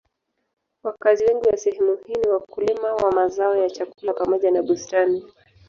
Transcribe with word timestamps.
Wakazi 0.83 1.25
wengi 1.25 1.47
wa 1.49 1.57
sehemu 1.57 1.95
hii 2.05 2.13
ni 2.15 2.27
wakulima 2.29 2.93
wa 2.95 3.11
mazao 3.11 3.55
ya 3.57 3.69
chakula 3.69 4.13
pamoja 4.13 4.51
na 4.51 4.63
bustani. 4.63 5.25